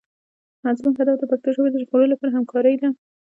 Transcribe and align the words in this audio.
زموږ 0.79 0.95
هدف 1.01 1.15
د 1.19 1.23
پښتو 1.31 1.49
ژبې 1.55 1.69
د 1.71 1.75
ژغورلو 1.83 2.11
لپاره 2.13 2.31
همکارۍ 2.37 2.75
دي. 2.81 2.89